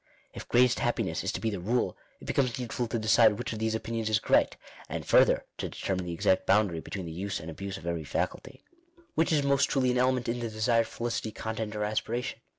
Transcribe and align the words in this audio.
If" 0.33 0.47
greatest 0.49 0.79
happiness" 0.79 1.23
is 1.23 1.31
to 1.33 1.39
be 1.39 1.51
the 1.51 1.59
rule, 1.59 1.95
it 2.19 2.25
beoomes 2.25 2.57
needful 2.57 2.87
to 2.87 2.97
decide 2.97 3.33
which 3.33 3.53
of 3.53 3.59
these 3.59 3.75
opinions 3.75 4.09
is 4.09 4.17
correct; 4.17 4.57
and 4.89 5.05
further 5.05 5.45
to 5.59 5.69
determine 5.69 6.07
the 6.07 6.17
exaot 6.17 6.47
boundary 6.47 6.79
between 6.79 7.05
the 7.05 7.11
use 7.11 7.39
and 7.39 7.55
abhse 7.55 7.77
of 7.77 7.85
every 7.85 8.03
faculty.— 8.03 8.63
Which 9.13 9.31
is 9.31 9.43
most 9.43 9.65
truly 9.65 9.91
an 9.91 9.99
element 9.99 10.27
in 10.27 10.39
the 10.39 10.49
desired 10.49 10.87
felicity, 10.87 11.31
content 11.31 11.75
or 11.75 11.83
aspiration 11.83 12.39